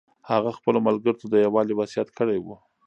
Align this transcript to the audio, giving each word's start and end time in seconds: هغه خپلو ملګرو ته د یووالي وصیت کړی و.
هغه 0.29 0.49
خپلو 0.57 0.79
ملګرو 0.87 1.19
ته 1.21 1.25
د 1.29 1.35
یووالي 1.45 1.73
وصیت 1.75 2.07
کړی 2.17 2.37
و. 2.41 2.47